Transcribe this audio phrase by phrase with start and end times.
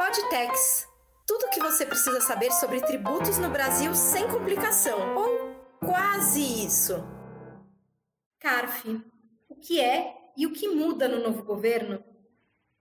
[0.00, 0.88] Podtex.
[1.26, 7.04] Tudo o que você precisa saber sobre tributos no Brasil sem complicação, ou quase isso.
[8.38, 8.98] CARF.
[9.46, 12.02] O que é e o que muda no novo governo?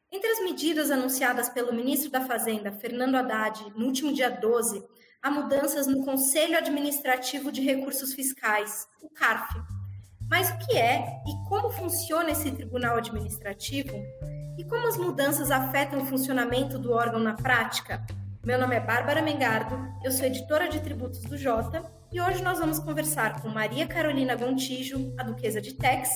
[0.09, 4.81] Entre as medidas anunciadas pelo ministro da Fazenda, Fernando Haddad, no último dia 12,
[5.21, 9.61] há mudanças no Conselho Administrativo de Recursos Fiscais, o CARF.
[10.29, 13.91] Mas o que é e como funciona esse tribunal administrativo?
[14.59, 18.05] E como as mudanças afetam o funcionamento do órgão na prática?
[18.45, 22.59] Meu nome é Bárbara Mengardo, eu sou editora de tributos do Jota e hoje nós
[22.59, 26.09] vamos conversar com Maria Carolina Gontijo, a Duquesa de Tex,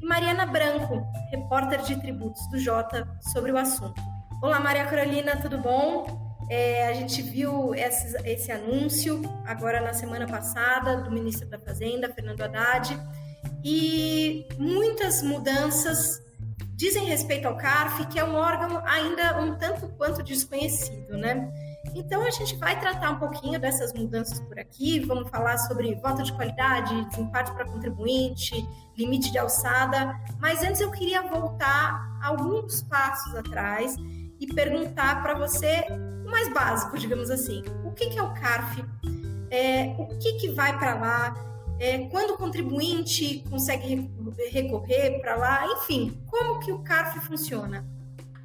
[0.00, 4.00] e Mariana Branco, repórter de tributos do Jota, sobre o assunto.
[4.42, 6.38] Olá, Maria Carolina, tudo bom?
[6.48, 12.08] É, a gente viu esse, esse anúncio agora na semana passada do ministro da Fazenda,
[12.08, 12.98] Fernando Haddad,
[13.62, 16.23] e muitas mudanças
[16.84, 21.50] dizem respeito ao CARF, que é um órgão ainda um tanto quanto desconhecido, né?
[21.94, 26.22] Então a gente vai tratar um pouquinho dessas mudanças por aqui, vamos falar sobre voto
[26.22, 28.54] de qualidade, desempate para contribuinte,
[28.98, 33.96] limite de alçada, mas antes eu queria voltar alguns passos atrás
[34.38, 35.86] e perguntar para você
[36.26, 38.84] o mais básico, digamos assim, o que, é o CARF,
[39.50, 44.10] é, o que, que vai para lá, é, quando o contribuinte consegue
[44.50, 47.84] recorrer para lá, enfim, como que o CARF funciona?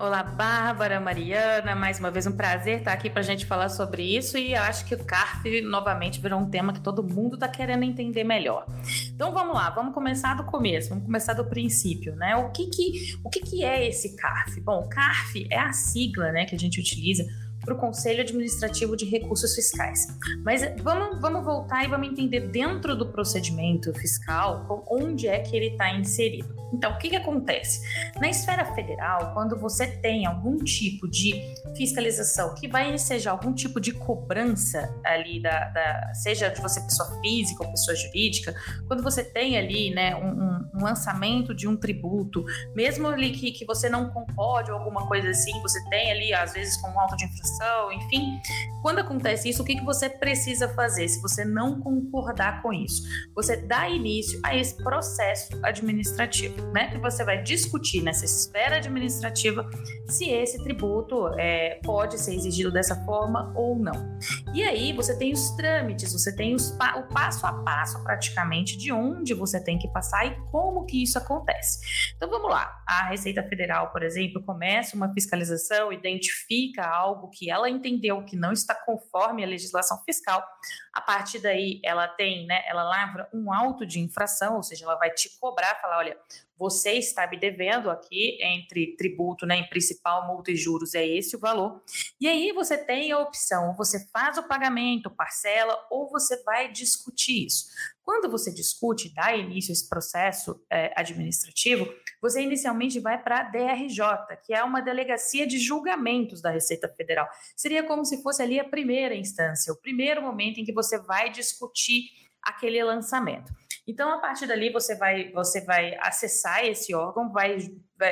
[0.01, 4.01] Olá, Bárbara, Mariana, mais uma vez um prazer estar aqui para a gente falar sobre
[4.01, 7.83] isso e acho que o CARF novamente virou um tema que todo mundo está querendo
[7.83, 8.65] entender melhor.
[9.13, 12.33] Então vamos lá, vamos começar do começo, vamos começar do princípio, né?
[12.37, 14.61] O que que, o que, que é esse CARF?
[14.61, 17.25] Bom, CARF é a sigla né, que a gente utiliza
[17.69, 20.07] para o Conselho Administrativo de Recursos Fiscais.
[20.43, 25.67] Mas vamos, vamos voltar e vamos entender dentro do procedimento fiscal onde é que ele
[25.67, 26.59] está inserido.
[26.73, 27.81] Então, o que, que acontece?
[28.19, 31.33] Na esfera federal, quando você tem algum tipo de
[31.75, 37.19] fiscalização que vai ensejar algum tipo de cobrança ali, da, da, seja de você pessoa
[37.21, 38.55] física ou pessoa jurídica,
[38.87, 42.45] quando você tem ali né, um, um lançamento de um tributo,
[42.75, 46.53] mesmo ali que, que você não concorde ou alguma coisa assim, você tem ali, às
[46.53, 47.58] vezes, com um auto de infração,
[47.91, 48.39] enfim,
[48.81, 53.03] quando acontece isso, o que, que você precisa fazer se você não concordar com isso?
[53.35, 59.69] Você dá início a esse processo administrativo né, que você vai discutir nessa esfera administrativa
[60.07, 64.17] se esse tributo é, pode ser exigido dessa forma ou não.
[64.53, 68.91] E aí você tem os trâmites, você tem os, o passo a passo praticamente de
[68.91, 71.79] onde você tem que passar e como que isso acontece.
[72.15, 77.69] Então vamos lá, a Receita Federal, por exemplo, começa uma fiscalização, identifica algo que ela
[77.69, 80.45] entendeu que não está conforme a legislação fiscal.
[80.93, 84.95] A partir daí, ela tem, né, ela lavra um auto de infração, ou seja, ela
[84.95, 86.17] vai te cobrar, falar, olha,
[86.59, 91.37] você está me devendo aqui entre tributo, né, em principal, multa e juros, é esse
[91.37, 91.81] o valor.
[92.19, 97.45] E aí você tem a opção, você faz o pagamento, parcela, ou você vai discutir
[97.45, 97.69] isso.
[98.03, 101.87] Quando você discute, dá início a esse processo é, administrativo,
[102.21, 107.29] você inicialmente vai para a DRJ, que é uma delegacia de julgamentos da Receita Federal.
[107.55, 111.29] Seria como se fosse ali a primeira instância, o primeiro momento em que você vai
[111.29, 113.51] discutir aquele lançamento.
[113.87, 117.57] Então, a partir dali, você vai, você vai acessar esse órgão, vai,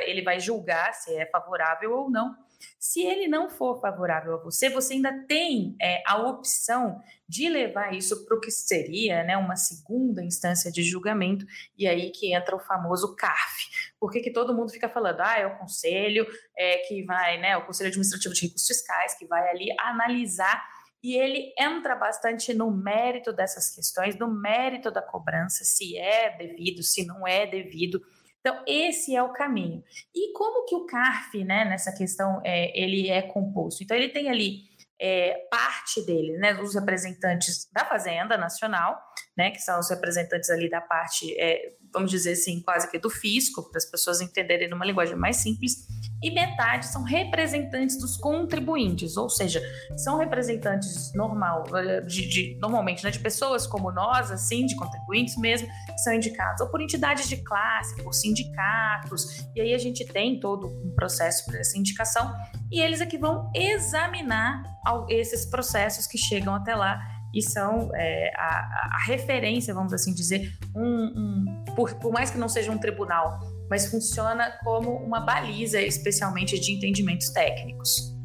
[0.06, 2.36] ele vai julgar se é favorável ou não.
[2.80, 7.00] Se ele não for favorável a você, você ainda tem é, a opção
[7.30, 11.46] de levar isso para o que seria né, uma segunda instância de julgamento,
[11.78, 13.68] e aí que entra o famoso CARF.
[14.00, 16.26] Por que, que todo mundo fica falando, ah, é o conselho
[16.58, 20.64] é, que vai, né, o Conselho Administrativo de Recursos Fiscais, que vai ali analisar
[21.04, 26.84] e ele entra bastante no mérito dessas questões, no mérito da cobrança, se é devido,
[26.84, 28.02] se não é devido.
[28.40, 29.84] Então, esse é o caminho.
[30.16, 33.84] E como que o CARF, né, nessa questão, é, ele é composto?
[33.84, 34.62] Então, ele tem ali
[35.00, 39.00] é, parte dele, né, os representantes da Fazenda Nacional,
[39.38, 43.10] né, que são os representantes ali da parte, é, vamos dizer assim, quase que do
[43.10, 45.86] fisco, para as pessoas entenderem numa linguagem mais simples,
[46.22, 49.62] e metade são representantes dos contribuintes, ou seja,
[49.96, 55.38] são representantes normal, eh, de, de, normalmente né, de pessoas como nós, assim, de contribuintes
[55.38, 60.06] mesmo, que são indicados, ou por entidades de classe, por sindicatos, e aí a gente
[60.06, 62.34] tem todo um processo para essa indicação,
[62.72, 64.64] e eles é que vão examinar
[65.10, 67.00] esses processos que chegam até lá
[67.34, 72.38] e são é, a, a, referência, vamos assim dizer, um, um por, por mais que
[72.38, 78.16] não seja um tribunal mas funciona como uma baliza, especialmente de entendimentos técnicos.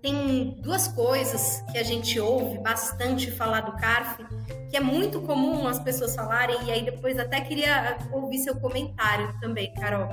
[0.00, 4.24] Tem duas coisas que a gente ouve bastante falar do CARF,
[4.68, 9.32] que é muito comum as pessoas falarem, e aí depois até queria ouvir seu comentário
[9.40, 10.08] também, Carol.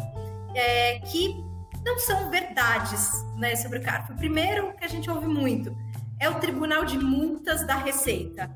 [0.55, 1.35] É que
[1.83, 4.11] não são verdades né, sobre o CARF.
[4.11, 5.75] O primeiro que a gente ouve muito
[6.19, 8.53] é o Tribunal de Multas da Receita.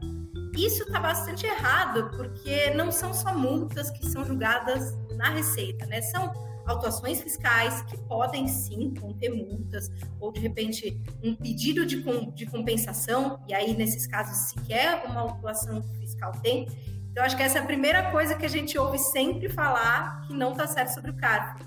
[0.55, 6.01] Isso está bastante errado, porque não são só multas que são julgadas na Receita, né?
[6.01, 6.31] São
[6.65, 9.89] autuações fiscais que podem sim conter multas,
[10.19, 15.21] ou de repente um pedido de, com, de compensação, e aí nesses casos sequer uma
[15.21, 16.67] autuação fiscal tem.
[17.11, 20.33] Então, acho que essa é a primeira coisa que a gente ouve sempre falar que
[20.33, 21.63] não está certo sobre o CARF.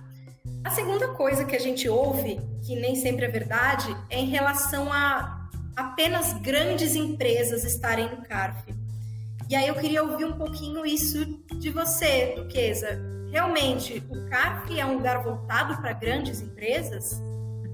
[0.65, 4.93] A segunda coisa que a gente ouve, que nem sempre é verdade, é em relação
[4.93, 5.46] a
[5.77, 8.75] apenas grandes empresas estarem no CARF.
[9.49, 11.25] E aí eu queria ouvir um pouquinho isso
[11.61, 12.99] de você, Duquesa.
[13.31, 17.21] Realmente, o CARF é um lugar voltado para grandes empresas?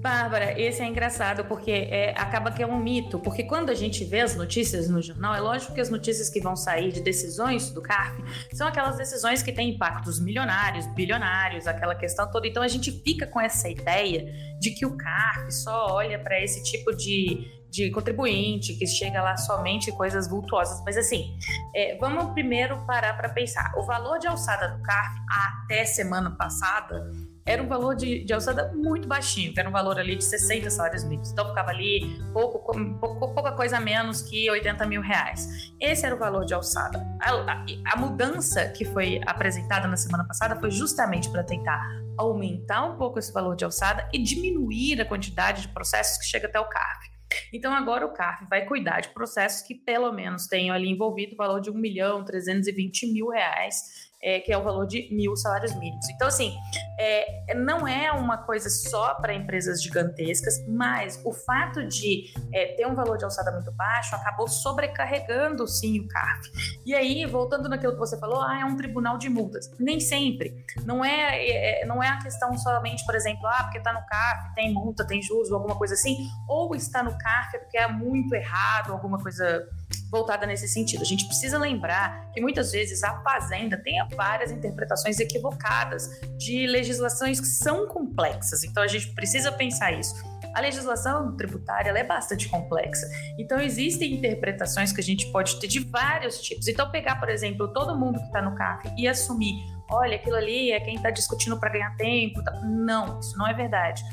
[0.03, 4.03] Bárbara, esse é engraçado porque é, acaba que é um mito, porque quando a gente
[4.03, 7.71] vê as notícias no jornal, é lógico que as notícias que vão sair de decisões
[7.71, 8.21] do CARF
[8.51, 12.45] são aquelas decisões que têm impactos milionários, bilionários, aquela questão toda.
[12.45, 14.25] Então a gente fica com essa ideia
[14.59, 19.35] de que o CARF só olha para esse tipo de, de contribuinte, que chega lá
[19.35, 20.79] somente coisas vultuosas.
[20.85, 21.35] Mas assim,
[21.75, 23.73] é, vamos primeiro parar para pensar.
[23.75, 27.11] O valor de alçada do CARF até semana passada
[27.45, 30.69] era um valor de, de alçada muito baixinho, que era um valor ali de 60
[30.69, 31.31] salários mínimos.
[31.31, 32.59] Então ficava ali pouco,
[32.99, 35.73] pouco, pouca coisa menos que 80 mil reais.
[35.81, 37.03] Esse era o valor de alçada.
[37.19, 41.81] A, a, a mudança que foi apresentada na semana passada foi justamente para tentar
[42.17, 46.47] aumentar um pouco esse valor de alçada e diminuir a quantidade de processos que chega
[46.47, 47.12] até o CARF.
[47.51, 51.37] Então agora o CARF vai cuidar de processos que pelo menos tenham ali envolvido o
[51.37, 55.75] valor de 1 milhão 320 mil reais é, que é o valor de mil salários
[55.75, 56.07] mínimos.
[56.09, 56.55] Então, assim,
[56.97, 62.87] é, não é uma coisa só para empresas gigantescas, mas o fato de é, ter
[62.87, 66.51] um valor de alçada muito baixo acabou sobrecarregando, sim, o CARF.
[66.85, 69.69] E aí, voltando naquilo que você falou, ah, é um tribunal de multas.
[69.77, 70.63] Nem sempre.
[70.85, 74.55] Não é, é não é a questão somente, por exemplo, ah, porque está no CARF,
[74.55, 76.15] tem multa, tem juros, alguma coisa assim,
[76.47, 79.67] ou está no CARF porque é muito errado, alguma coisa
[80.13, 81.01] voltada nesse sentido.
[81.01, 86.07] A gente precisa lembrar que muitas vezes a Fazenda tem várias interpretações equivocadas
[86.37, 88.63] de legislações que são complexas.
[88.63, 90.13] Então a gente precisa pensar isso.
[90.53, 93.07] A legislação tributária é bastante complexa.
[93.39, 96.67] Então, existem interpretações que a gente pode ter de vários tipos.
[96.67, 99.55] Então, pegar, por exemplo, todo mundo que está no CAF e assumir:
[99.89, 102.39] olha, aquilo ali é quem está discutindo para ganhar tempo.
[102.63, 104.03] Não, isso não é verdade.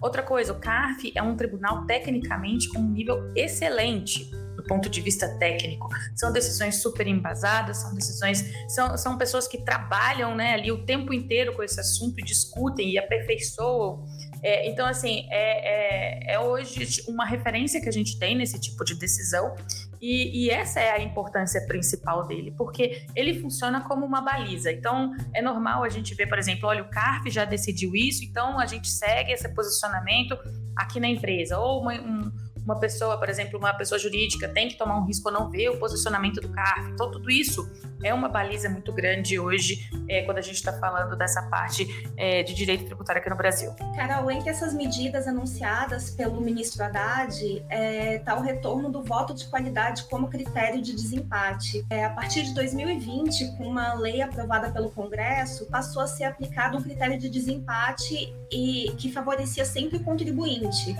[0.00, 4.30] Outra coisa, o CARF é um tribunal tecnicamente com um nível excelente
[4.70, 5.88] ponto de vista técnico.
[6.14, 11.12] São decisões super embasadas, são decisões, são, são pessoas que trabalham né, ali o tempo
[11.12, 14.04] inteiro com esse assunto discutem e aperfeiçoam.
[14.42, 18.84] É, então, assim, é, é, é, hoje uma referência que a gente tem nesse tipo
[18.84, 19.54] de decisão,
[20.00, 24.72] e, e, essa é a importância principal dele, porque ele funciona como uma baliza.
[24.72, 28.58] Então, é normal a gente ver, por exemplo, olha, o CARF já decidiu isso, então
[28.58, 30.38] a gente segue esse posicionamento
[30.74, 32.32] aqui na empresa, ou uma, um,
[32.70, 35.68] uma pessoa, por exemplo, uma pessoa jurídica tem que tomar um risco ou não ver
[35.70, 36.90] o posicionamento do CARF.
[36.92, 37.68] Então, tudo isso
[38.02, 41.86] é uma baliza muito grande hoje, é, quando a gente está falando dessa parte
[42.16, 43.72] é, de direito tributário aqui no Brasil.
[43.94, 49.46] Carol, entre essas medidas anunciadas pelo ministro Haddad, está é, o retorno do voto de
[49.46, 51.84] qualidade como critério de desempate.
[51.90, 56.78] É, a partir de 2020, com uma lei aprovada pelo Congresso, passou a ser aplicado
[56.78, 60.96] um critério de desempate e que favorecia sempre o contribuinte.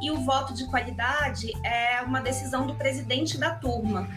[0.00, 4.08] E o voto de qualidade é uma decisão do presidente da turma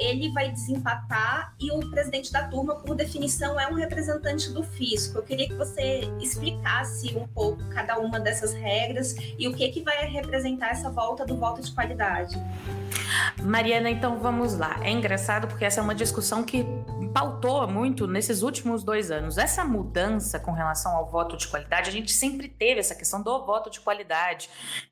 [0.00, 5.18] ele vai desempatar e o presidente da turma, por definição, é um representante do fisco.
[5.18, 9.82] Eu queria que você explicasse um pouco cada uma dessas regras e o que, que
[9.82, 12.36] vai representar essa volta do voto de qualidade.
[13.42, 14.78] Mariana, então vamos lá.
[14.82, 16.64] É engraçado porque essa é uma discussão que
[17.12, 19.36] pautou muito nesses últimos dois anos.
[19.36, 23.44] Essa mudança com relação ao voto de qualidade, a gente sempre teve essa questão do
[23.44, 24.48] voto de qualidade.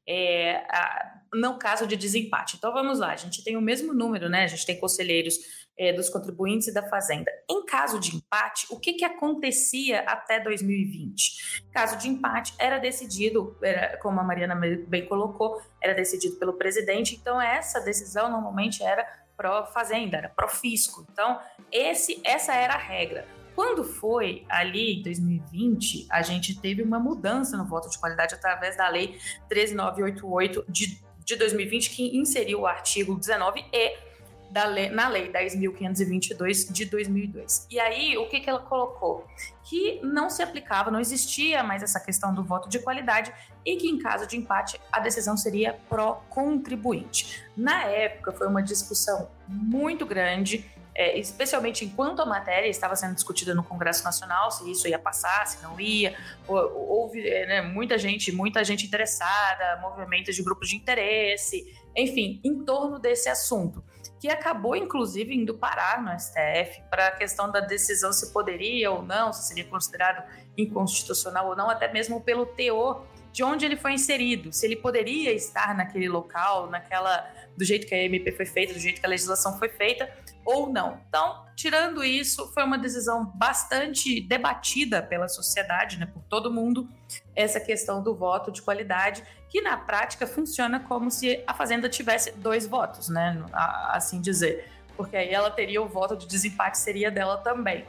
[0.07, 2.57] É, a, no caso de desempate.
[2.57, 4.45] Então vamos lá, a gente tem o mesmo número, né?
[4.45, 5.39] A gente tem conselheiros
[5.79, 7.31] é, dos contribuintes e da Fazenda.
[7.49, 11.69] Em caso de empate, o que, que acontecia até 2020?
[11.73, 14.57] Caso de empate, era decidido, era, como a Mariana
[14.87, 19.07] bem colocou, era decidido pelo presidente, então essa decisão normalmente era
[19.37, 21.07] pró-Fazenda, era pró-fisco.
[21.13, 23.25] Então, esse, essa era a regra.
[23.55, 28.77] Quando foi ali em 2020, a gente teve uma mudança no voto de qualidade através
[28.77, 29.19] da lei
[29.49, 34.09] 13988 de de 2020 que inseriu o artigo 19 e
[34.51, 37.67] da lei, na lei 10.522 de 2002.
[37.71, 39.27] E aí, o que, que ela colocou?
[39.63, 43.31] Que não se aplicava, não existia mais essa questão do voto de qualidade
[43.63, 47.45] e que, em caso de empate, a decisão seria pró-contribuinte.
[47.55, 50.65] Na época, foi uma discussão muito grande
[50.99, 55.47] é, especialmente enquanto a matéria estava sendo discutida no Congresso Nacional, se isso ia passar,
[55.47, 56.17] se não ia.
[56.49, 62.65] Houve é, né, muita gente, muita gente interessada, movimentos de grupos de interesse, enfim, em
[62.65, 63.81] torno desse assunto
[64.21, 69.01] que acabou inclusive indo parar no STF para a questão da decisão se poderia ou
[69.01, 73.93] não, se seria considerado inconstitucional ou não, até mesmo pelo teor de onde ele foi
[73.93, 78.73] inserido, se ele poderia estar naquele local, naquela do jeito que a MP foi feita,
[78.73, 80.09] do jeito que a legislação foi feita
[80.45, 81.01] ou não.
[81.09, 86.89] Então, tirando isso, foi uma decisão bastante debatida pela sociedade, né, por todo mundo,
[87.35, 92.33] essa questão do voto de qualidade, que na prática funciona como se a fazenda tivesse
[92.33, 93.45] dois votos, né,
[93.89, 97.85] assim dizer, porque aí ela teria o voto de desempate seria dela também.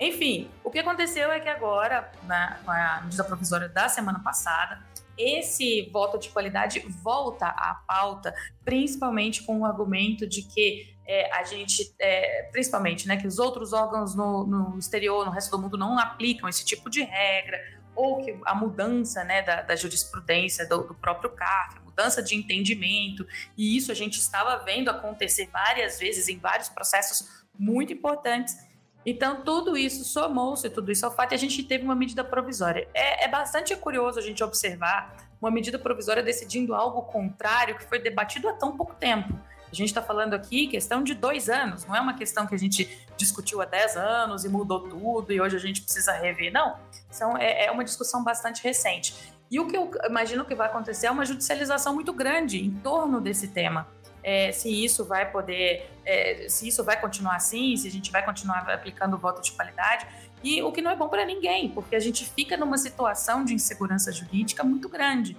[0.00, 4.80] Enfim, o que aconteceu é que agora, na, com a medida provisória da semana passada,
[5.16, 8.32] esse voto de qualidade volta à pauta,
[8.64, 13.72] principalmente com o argumento de que é, a gente, é, principalmente, né, que os outros
[13.72, 17.58] órgãos no, no, exterior, no resto do mundo, não aplicam esse tipo de regra,
[17.96, 23.26] ou que a mudança né, da, da jurisprudência do, do próprio CAF, mudança de entendimento,
[23.56, 27.26] e isso a gente estava vendo acontecer várias vezes em vários processos
[27.58, 28.67] muito importantes
[29.06, 32.88] então, tudo isso somou-se, tudo isso ao fato, e a gente teve uma medida provisória.
[32.92, 38.00] É, é bastante curioso a gente observar uma medida provisória decidindo algo contrário que foi
[38.00, 39.38] debatido há tão pouco tempo.
[39.70, 42.58] A gente está falando aqui questão de dois anos, não é uma questão que a
[42.58, 46.50] gente discutiu há dez anos e mudou tudo e hoje a gente precisa rever.
[46.50, 46.76] Não,
[47.14, 49.14] então, é, é uma discussão bastante recente.
[49.50, 53.20] E o que eu imagino que vai acontecer é uma judicialização muito grande em torno
[53.20, 53.86] desse tema
[54.28, 58.22] é, se isso vai poder, é, se isso vai continuar assim, se a gente vai
[58.22, 60.06] continuar aplicando o voto de qualidade.
[60.44, 63.54] E o que não é bom para ninguém, porque a gente fica numa situação de
[63.54, 65.34] insegurança jurídica muito grande.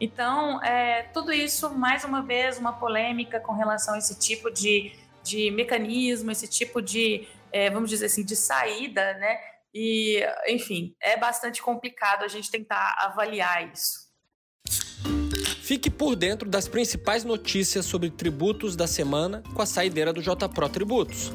[0.00, 4.92] Então, é, tudo isso, mais uma vez, uma polêmica com relação a esse tipo de,
[5.22, 9.38] de mecanismo, esse tipo de, é, vamos dizer assim, de saída, né?
[9.72, 14.10] E, enfim, é bastante complicado a gente tentar avaliar isso.
[15.72, 20.68] Fique por dentro das principais notícias sobre tributos da semana com a saideira do JPRO
[20.68, 21.32] Tributos.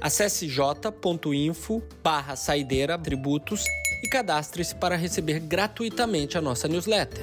[0.00, 3.66] Acesse j.info barra saideira tributos
[4.02, 7.22] e cadastre-se para receber gratuitamente a nossa newsletter.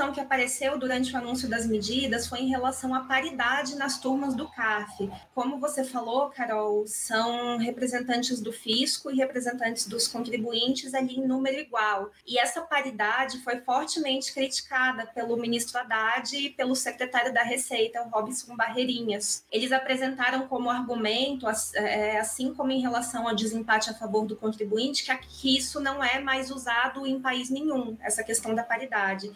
[0.00, 4.34] Questão que apareceu durante o anúncio das medidas foi em relação à paridade nas turmas
[4.34, 5.10] do CAF.
[5.34, 11.58] Como você falou, Carol, são representantes do fisco e representantes dos contribuintes ali em número
[11.58, 12.10] igual.
[12.26, 18.56] E essa paridade foi fortemente criticada pelo ministro Haddad e pelo secretário da Receita, Robson
[18.56, 19.44] Barreirinhas.
[19.52, 25.04] Eles apresentaram como argumento, é, assim como em relação ao desempate a favor do contribuinte,
[25.28, 29.30] que isso não é mais usado em país nenhum, essa questão da paridade.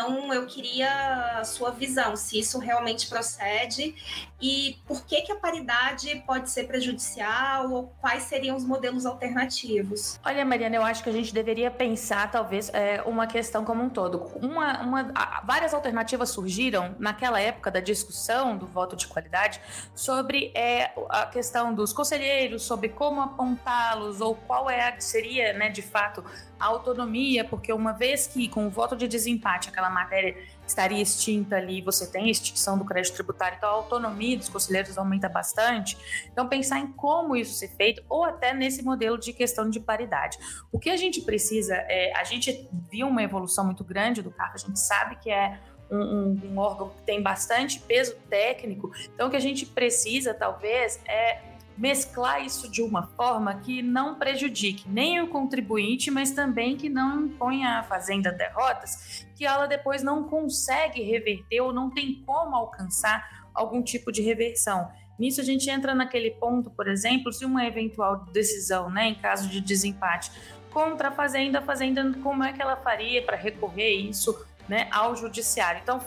[0.00, 3.94] Então, eu queria a sua visão, se isso realmente procede
[4.40, 10.18] e por que, que a paridade pode ser prejudicial ou quais seriam os modelos alternativos.
[10.24, 13.90] Olha, Mariana, eu acho que a gente deveria pensar, talvez, é, uma questão como um
[13.90, 14.22] todo.
[14.36, 15.12] Uma, uma,
[15.44, 19.60] várias alternativas surgiram naquela época da discussão do voto de qualidade
[19.94, 25.82] sobre é, a questão dos conselheiros, sobre como apontá-los ou qual é, seria, né, de
[25.82, 26.24] fato,
[26.60, 30.36] a autonomia, porque uma vez que com o voto de desempate aquela matéria
[30.66, 34.96] estaria extinta ali, você tem a extinção do crédito tributário, então a autonomia dos conselheiros
[34.98, 35.96] aumenta bastante.
[36.30, 40.38] Então pensar em como isso ser feito ou até nesse modelo de questão de paridade.
[40.70, 44.52] O que a gente precisa é, a gente viu uma evolução muito grande do CAF,
[44.54, 45.58] a gente sabe que é
[45.90, 48.92] um, um, um, órgão que tem bastante peso técnico.
[49.12, 54.16] Então, o que a gente precisa, talvez, é mesclar isso de uma forma que não
[54.16, 60.02] prejudique nem o contribuinte, mas também que não imponha à fazenda derrotas que ela depois
[60.02, 64.90] não consegue reverter ou não tem como alcançar algum tipo de reversão.
[65.18, 69.48] Nisso a gente entra naquele ponto, por exemplo, se uma eventual decisão, né, em caso
[69.48, 70.30] de desempate
[70.70, 75.16] contra a fazenda, a fazenda como é que ela faria para recorrer isso, né, ao
[75.16, 75.80] judiciário?
[75.82, 76.00] Então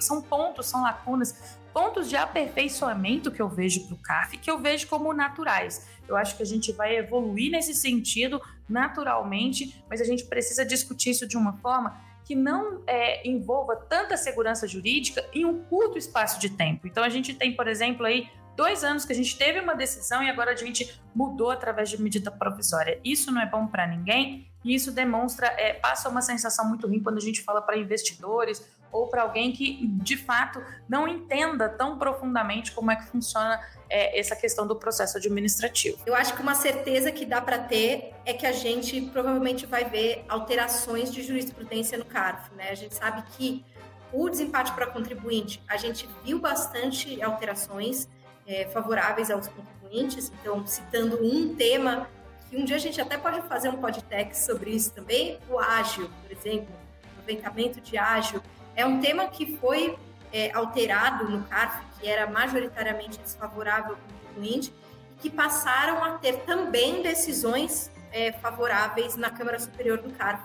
[0.00, 4.58] são pontos, são lacunas pontos de aperfeiçoamento que eu vejo para o CAF, que eu
[4.58, 5.86] vejo como naturais.
[6.08, 11.10] Eu acho que a gente vai evoluir nesse sentido naturalmente, mas a gente precisa discutir
[11.10, 16.40] isso de uma forma que não é, envolva tanta segurança jurídica em um curto espaço
[16.40, 16.86] de tempo.
[16.86, 20.22] Então a gente tem, por exemplo, aí dois anos que a gente teve uma decisão
[20.22, 23.00] e agora a gente mudou através de medida provisória.
[23.04, 27.00] Isso não é bom para ninguém e isso demonstra, é, passa uma sensação muito ruim
[27.00, 31.98] quando a gente fala para investidores ou para alguém que de fato não entenda tão
[31.98, 35.98] profundamente como é que funciona é, essa questão do processo administrativo.
[36.06, 39.84] Eu acho que uma certeza que dá para ter é que a gente provavelmente vai
[39.84, 42.70] ver alterações de jurisprudência no CARF, né?
[42.70, 43.64] A gente sabe que
[44.12, 48.08] o desempate para contribuinte, a gente viu bastante alterações
[48.46, 50.32] é, favoráveis aos contribuintes.
[50.40, 52.08] Então, citando um tema
[52.48, 56.10] que um dia a gente até pode fazer um podcast sobre isso também, o ágil,
[56.22, 56.68] por exemplo,
[57.12, 58.40] aproveitamento de ágil,
[58.76, 59.96] é um tema que foi
[60.32, 64.72] é, alterado no CARF, que era majoritariamente desfavorável ao contribuinte,
[65.12, 70.44] e que passaram a ter também decisões é, favoráveis na Câmara Superior do CARF,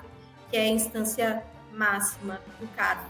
[0.50, 3.04] que é a instância máxima do CARF.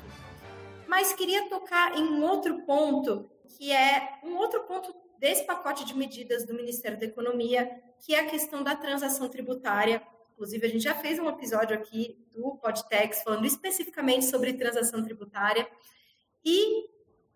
[0.87, 5.93] Mas queria tocar em um outro ponto, que é um outro ponto desse pacote de
[5.93, 10.01] medidas do Ministério da Economia, que é a questão da transação tributária.
[10.31, 15.69] Inclusive, a gente já fez um episódio aqui do Podtex falando especificamente sobre transação tributária.
[16.45, 16.85] E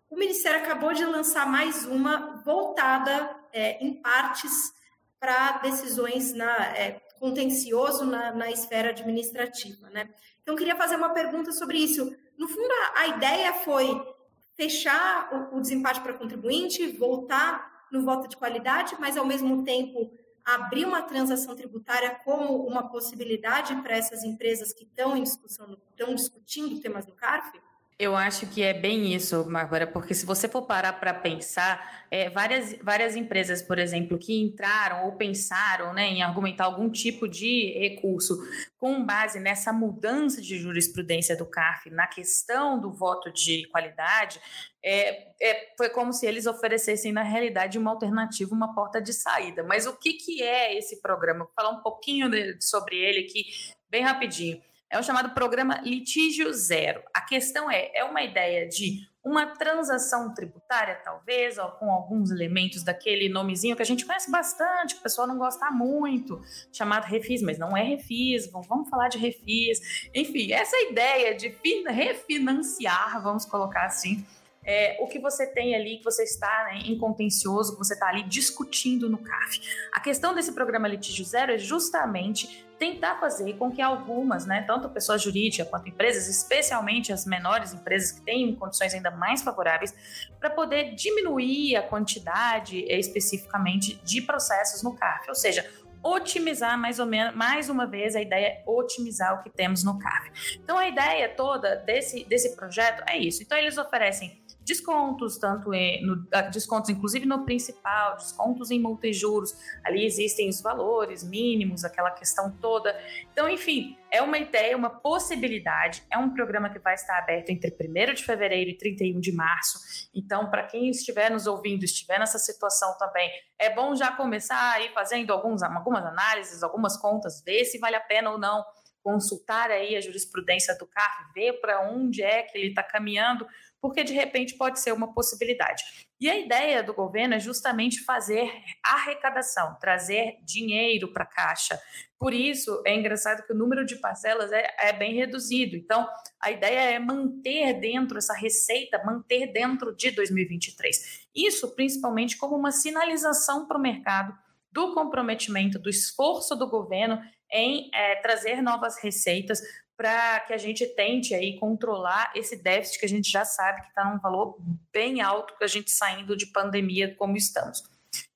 [0.08, 4.72] o Ministério acabou de lançar mais uma voltada é, em partes
[5.20, 10.08] para decisões na é, contencioso na, na, esfera administrativa, né?
[10.42, 12.16] Então, queria fazer uma pergunta sobre isso.
[12.38, 14.13] No fundo, a, a ideia foi
[14.56, 20.12] fechar o, o desempate para contribuinte, voltar no voto de qualidade, mas ao mesmo tempo
[20.44, 26.14] abrir uma transação tributária como uma possibilidade para essas empresas que estão em discussão, estão
[26.14, 27.50] discutindo temas no CARF?
[27.96, 32.28] Eu acho que é bem isso, Bárbara, porque se você for parar para pensar, é,
[32.28, 37.72] várias, várias empresas, por exemplo, que entraram ou pensaram né, em argumentar algum tipo de
[37.78, 38.36] recurso
[38.76, 44.40] com base nessa mudança de jurisprudência do CARF na questão do voto de qualidade,
[44.82, 49.62] é, é, foi como se eles oferecessem, na realidade, uma alternativa, uma porta de saída.
[49.62, 51.44] Mas o que, que é esse programa?
[51.44, 53.44] Vou falar um pouquinho de, sobre ele aqui,
[53.88, 54.60] bem rapidinho
[54.94, 57.02] é o chamado programa litígio zero.
[57.12, 62.84] A questão é, é uma ideia de uma transação tributária, talvez, ó, com alguns elementos
[62.84, 66.40] daquele nomezinho que a gente conhece bastante, que o pessoal não gosta muito,
[66.72, 70.08] chamado refis, mas não é refis, vamos falar de refis.
[70.14, 71.48] Enfim, essa ideia de
[71.88, 74.24] refinanciar, vamos colocar assim,
[74.64, 78.08] é, o que você tem ali, que você está né, em contencioso, que você está
[78.08, 79.60] ali discutindo no CAF.
[79.92, 84.88] A questão desse programa Litígio Zero é justamente tentar fazer com que algumas, né, tanto
[84.88, 89.94] pessoas jurídicas quanto empresas, especialmente as menores empresas que têm condições ainda mais favoráveis,
[90.40, 95.64] para poder diminuir a quantidade eh, especificamente de processos no CAF, ou seja,
[96.02, 99.98] otimizar mais ou menos, mais uma vez, a ideia é otimizar o que temos no
[99.98, 100.58] CAF.
[100.62, 103.42] Então, a ideia toda desse, desse projeto é isso.
[103.42, 106.16] Então, eles oferecem descontos, tanto em no,
[106.50, 109.54] descontos inclusive no principal, descontos em multijuros.
[109.84, 112.98] Ali existem os valores mínimos, aquela questão toda.
[113.32, 116.02] Então, enfim, é uma ideia, uma possibilidade.
[116.10, 119.78] É um programa que vai estar aberto entre 1 de fevereiro e 31 de março.
[120.14, 124.88] Então, para quem estiver nos ouvindo, estiver nessa situação também, é bom já começar aí
[124.94, 128.64] fazendo alguns, algumas análises, algumas contas, ver se vale a pena ou não
[129.04, 133.46] consultar aí a jurisprudência do CAF, ver para onde é que ele está caminhando,
[133.84, 135.84] porque de repente pode ser uma possibilidade.
[136.18, 138.50] E a ideia do governo é justamente fazer
[138.82, 141.78] arrecadação, trazer dinheiro para a caixa.
[142.18, 145.76] Por isso, é engraçado que o número de parcelas é, é, bem reduzido.
[145.76, 146.08] Então,
[146.40, 151.26] a ideia é manter dentro essa receita, manter dentro de 2023.
[151.36, 154.34] Isso principalmente como uma sinalização para o mercado
[154.72, 157.20] do comprometimento, do esforço do governo
[157.52, 159.60] em é, trazer novas receitas
[159.96, 163.88] para que a gente tente aí controlar esse déficit que a gente já sabe que
[163.88, 164.58] está num valor
[164.92, 167.82] bem alto que a gente saindo de pandemia como estamos.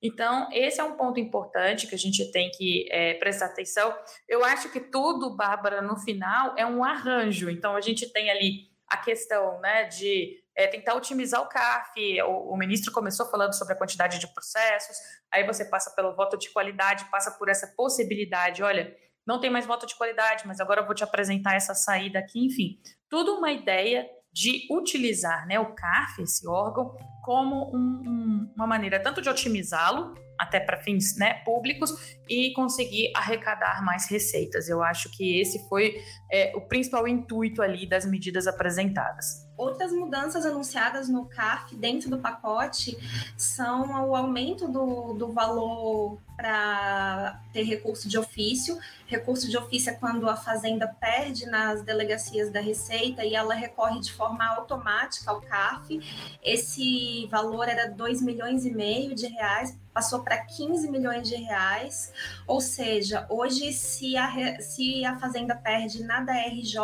[0.01, 3.93] Então, esse é um ponto importante que a gente tem que é, prestar atenção.
[4.27, 7.49] Eu acho que tudo, Bárbara, no final é um arranjo.
[7.49, 12.21] Então, a gente tem ali a questão né, de é, tentar otimizar o CAF.
[12.23, 14.97] O, o, ministro começou falando sobre a quantidade de processos,
[15.31, 18.63] aí você passa pelo voto de qualidade, passa por essa possibilidade.
[18.63, 18.95] Olha,
[19.29, 22.47] não tem mais voto de qualidade, mas agora eu vou te apresentar essa saída aqui,
[22.47, 22.79] enfim.
[23.07, 28.99] Tudo uma ideia de utilizar né, o CARF, esse órgão, como um, um, uma maneira
[28.99, 31.91] tanto de otimizá-lo, até para fins né, públicos,
[32.27, 34.67] e conseguir arrecadar mais receitas.
[34.67, 39.47] Eu acho que esse foi é, o principal intuito ali das medidas apresentadas.
[39.59, 42.97] Outras mudanças anunciadas no CAF dentro do pacote
[43.35, 48.79] são o aumento do, do valor para ter recurso de ofício.
[49.05, 53.99] Recurso de ofício é quando a Fazenda perde nas delegacias da Receita e ela recorre
[53.99, 55.99] de forma automática ao CAF.
[56.41, 62.13] Esse valor era 2 milhões e meio de reais passou para 15 milhões de reais,
[62.47, 66.79] ou seja, hoje se a, se a Fazenda perde na DRJ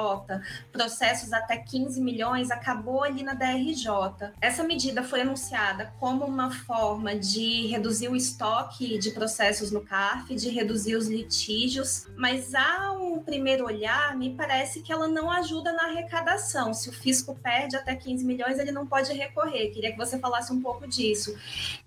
[0.69, 4.33] processos até 15 milhões, acabou ali na DRJ.
[4.41, 10.35] Essa medida foi anunciada como uma forma de reduzir o estoque de processos no CARF,
[10.35, 15.71] de reduzir os litígios, mas a um primeiro olhar, me parece que ela não ajuda
[15.71, 16.73] na arrecadação.
[16.73, 19.69] Se o fisco perde até 15 milhões, ele não pode recorrer.
[19.69, 21.33] Queria que você falasse um pouco disso.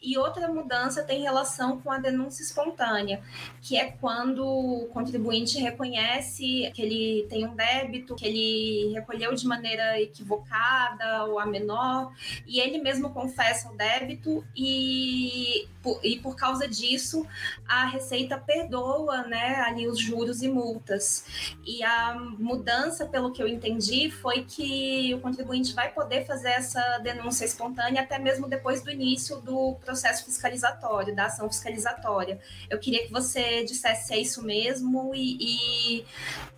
[0.00, 3.20] E outra mudança tem relação com a denúncia espontânea,
[3.60, 9.46] que é quando o contribuinte reconhece que ele tem um débito, que ele recolheu de
[9.46, 12.12] maneira equivocada ou a menor,
[12.46, 17.26] e ele mesmo confessa o débito e por, e por causa disso
[17.66, 21.24] a Receita perdoa né, ali os juros e multas.
[21.64, 26.98] E a mudança, pelo que eu entendi, foi que o contribuinte vai poder fazer essa
[26.98, 32.38] denúncia espontânea até mesmo depois do início do processo fiscalizatório, da ação fiscalizatória.
[32.68, 36.04] Eu queria que você dissesse se é isso mesmo e, e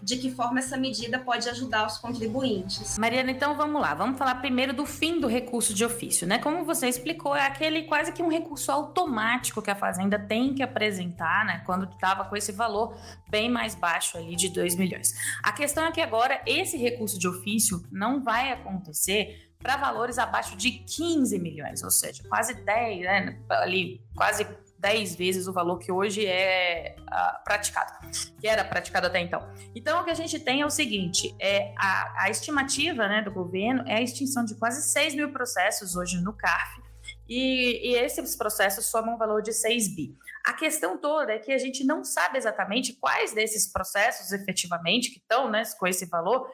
[0.03, 2.99] de que forma essa medida pode ajudar os contribuintes.
[2.99, 3.95] Mariana, então vamos lá.
[3.95, 6.39] Vamos falar primeiro do fim do recurso de ofício, né?
[6.39, 10.63] Como você explicou, é aquele quase que um recurso automático que a Fazenda tem que
[10.63, 11.63] apresentar, né?
[11.67, 12.97] Quando estava com esse valor
[13.29, 15.15] bem mais baixo ali de 2 milhões.
[15.43, 20.57] A questão é que agora esse recurso de ofício não vai acontecer para valores abaixo
[20.57, 23.39] de 15 milhões, ou seja, quase 10, né?
[23.51, 24.47] Ali, quase
[24.79, 27.93] 10 vezes o valor que hoje é uh, praticado,
[28.41, 29.47] que era praticado até então.
[29.75, 33.31] Então, o que a gente tem é o seguinte: é a, a estimativa né, do
[33.31, 36.81] governo é a extinção de quase 6 mil processos hoje no CARF,
[37.29, 40.17] e, e esses processos somam um valor de 6 bi.
[40.45, 45.19] A questão toda é que a gente não sabe exatamente quais desses processos efetivamente que
[45.19, 46.51] estão né, com esse valor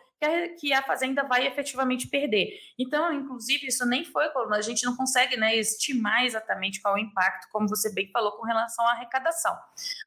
[0.58, 2.58] que a, fazenda vai efetivamente perder.
[2.78, 7.02] Então, inclusive, isso nem foi, a gente não consegue né, estimar exatamente qual é o
[7.02, 9.56] impacto, como você bem falou, com relação à arrecadação.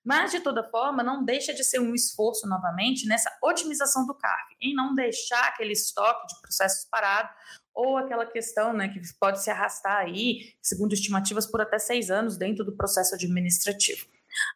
[0.04, 4.56] Mas, de toda forma, não deixa de ser um esforço, novamente, nessa otimização do CARF,
[4.60, 7.30] em não deixar aquele estoque de processos parado,
[7.74, 12.36] ou aquela questão né, que pode se arrastar aí, segundo estimativas, por até seis anos
[12.36, 14.06] dentro do processo administrativo.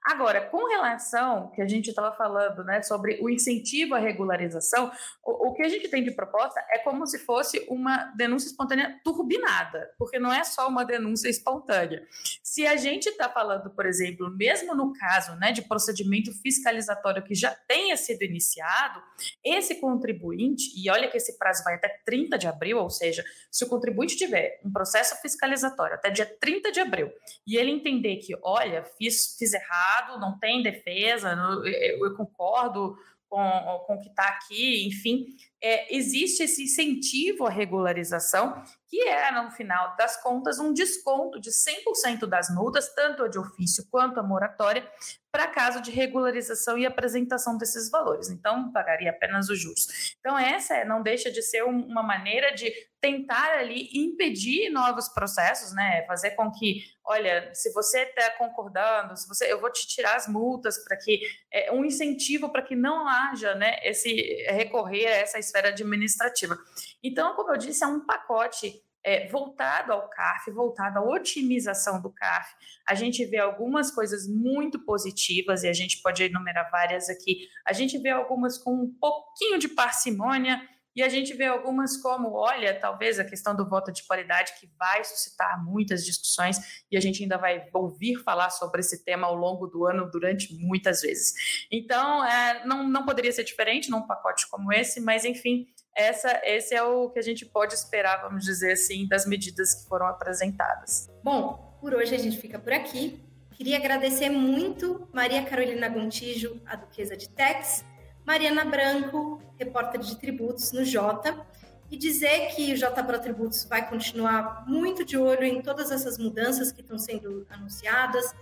[0.06, 4.91] Agora, com relação que a gente estava falando, né, sobre o incentivo à regularização,
[5.24, 9.00] o, o, que a gente tem de proposta é como se fosse uma denúncia espontânea
[9.04, 12.06] turbinada, porque não é só uma denúncia espontânea.
[12.41, 17.36] Se a gente está falando, por exemplo, mesmo no caso, né, de procedimento fiscalizatório que
[17.36, 19.02] já tenha sido iniciado,
[19.43, 23.63] esse contribuinte, e olha que esse prazo vai até 30 de abril, ou seja, se
[23.63, 27.12] o contribuinte tiver um processo fiscalizatório até dia 30 de abril
[27.46, 29.72] e ele entender que, olha, fiz, fiz errado,
[30.19, 31.33] não tem defesa,
[31.65, 32.95] eu, eu concordo
[33.33, 35.25] com, com o que está aqui, enfim,
[35.59, 41.49] é, existe esse incentivo à regularização, que é, no final das contas, um desconto de
[41.49, 44.88] 100% das multas, tanto a de ofício quanto a moratória,
[45.31, 48.29] para caso de regularização e apresentação desses valores.
[48.29, 50.15] Então, pagaria apenas os juros.
[50.19, 52.71] Então, essa é, não deixa de ser um, uma maneira de
[53.04, 56.06] tentar ali impedir novos processos, né?
[56.08, 60.26] Fazer com que, olha, se você está concordando, se você, eu vou te tirar as
[60.26, 61.20] multas para que
[61.52, 64.13] é um incentivo para que não haja, né, esse
[64.48, 66.58] recorrer a essa esfera administrativa.
[67.04, 72.10] Então, como eu disse, é um pacote é, voltado ao CARF, voltado à otimização do
[72.10, 72.56] CARF.
[72.88, 77.50] A gente vê algumas coisas muito positivas e a gente pode enumerar várias aqui.
[77.68, 80.62] A gente vê algumas com um pouquinho de parcimônia
[80.95, 84.69] e a gente vê algumas como, olha, talvez a questão do voto de qualidade que
[84.77, 89.36] vai suscitar muitas discussões e a gente ainda vai ouvir falar sobre esse tema ao
[89.36, 91.34] longo do ano durante muitas vezes.
[91.71, 96.75] Então, é, não, não poderia ser diferente num pacote como esse, mas enfim, essa, esse
[96.75, 101.10] é o que a gente pode esperar, vamos dizer assim, das medidas que foram apresentadas.
[101.23, 103.23] Bom, por hoje a gente fica por aqui.
[103.51, 107.86] Queria agradecer muito Maria Carolina Gontijo, a Duquesa de Tex,
[108.25, 111.45] Mariana Branco, repórter de tributos no Jota,
[111.91, 116.17] e dizer que o Jota Pro Tributos vai continuar muito de olho em todas essas
[116.17, 118.33] mudanças que estão sendo anunciadas,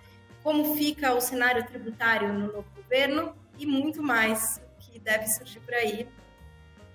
[0.41, 5.73] como fica o cenário tributário no novo governo e muito mais que deve surgir por
[5.73, 6.07] aí.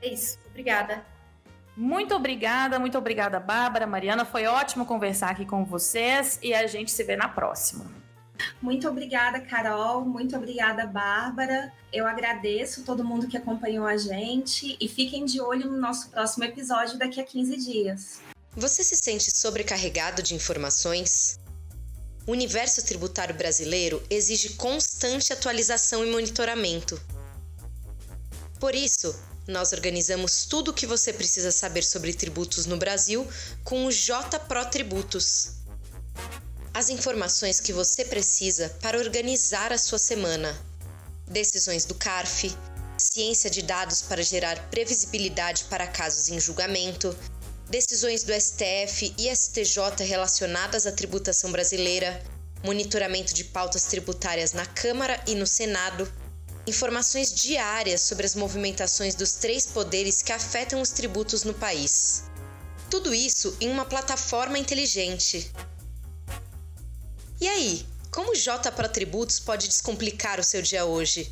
[0.01, 0.39] É isso.
[0.47, 1.05] Obrigada.
[1.77, 4.25] Muito obrigada, muito obrigada, Bárbara, Mariana.
[4.25, 8.06] Foi ótimo conversar aqui com vocês e a gente se vê na próxima.
[8.61, 10.05] Muito obrigada, Carol.
[10.05, 11.73] Muito obrigada, Bárbara.
[11.93, 16.45] Eu agradeço todo mundo que acompanhou a gente e fiquem de olho no nosso próximo
[16.45, 18.21] episódio daqui a 15 dias.
[18.57, 21.39] Você se sente sobrecarregado de informações?
[22.27, 27.01] O universo tributário brasileiro exige constante atualização e monitoramento.
[28.59, 29.15] Por isso,
[29.47, 33.29] nós organizamos tudo o que você precisa saber sobre tributos no Brasil
[33.63, 35.57] com o J Pro Tributos
[36.77, 40.55] as informações que você precisa para organizar a sua semana.
[41.27, 42.55] Decisões do CARF,
[42.99, 47.17] ciência de dados para gerar previsibilidade para casos em julgamento,
[47.71, 52.23] decisões do STF e STJ relacionadas à tributação brasileira,
[52.63, 56.07] monitoramento de pautas tributárias na Câmara e no Senado,
[56.67, 62.25] informações diárias sobre as movimentações dos três poderes que afetam os tributos no país.
[62.91, 65.51] Tudo isso em uma plataforma inteligente.
[67.41, 71.31] E aí, como J para Tributos pode descomplicar o seu dia hoje?